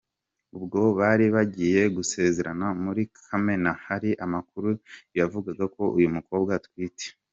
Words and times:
Ubwo 0.57 0.79
bari 0.99 1.25
bagiye 1.35 1.81
gusezerana 1.95 2.65
muri 2.83 3.01
Kamena 3.25 3.71
hari 3.87 4.09
amakuru 4.25 4.69
yavugaga 5.17 5.65
ko 5.75 5.83
uyu 5.97 6.09
mukobwa 6.17 6.51
atwite. 6.59 7.05